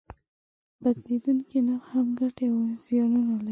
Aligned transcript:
د 0.81 0.83
بدلیدونکي 0.83 1.57
نرخ 1.67 1.85
هم 1.93 2.07
ګټې 2.19 2.45
او 2.53 2.59
زیانونه 2.85 3.33
لري. 3.43 3.49